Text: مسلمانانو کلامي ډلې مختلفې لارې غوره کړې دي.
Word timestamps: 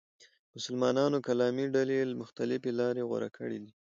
مسلمانانو 0.55 1.17
کلامي 1.27 1.65
ډلې 1.75 1.99
مختلفې 2.21 2.71
لارې 2.79 3.07
غوره 3.09 3.29
کړې 3.37 3.57
دي. 3.63 3.71